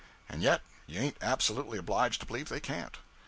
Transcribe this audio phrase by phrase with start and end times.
[0.27, 2.97] And yet you ain't absolutely obliged to believe they can't.